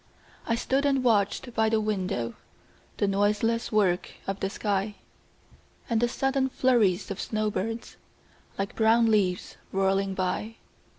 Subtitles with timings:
[0.47, 2.33] I stood and watched by the window
[2.97, 4.95] The noiseless work of the sky,
[5.91, 7.97] And the sudden flurries of snowbirds,
[8.57, 10.55] Like brown leaves whirling by.